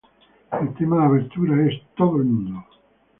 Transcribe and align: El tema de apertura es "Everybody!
El 0.59 0.69
tema 0.79 0.97
de 0.97 1.03
apertura 1.09 1.59
es 1.67 1.79
"Everybody! 1.99 2.55